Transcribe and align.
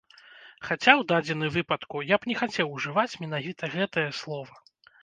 Хаця 0.69 0.93
ў 0.93 1.05
дадзены 1.11 1.51
выпадку 1.57 2.03
я 2.15 2.19
б 2.25 2.33
не 2.33 2.39
хацеў 2.43 2.75
ужываць 2.79 3.19
менавіта 3.27 3.73
гэтае 3.77 4.11
слова. 4.25 4.53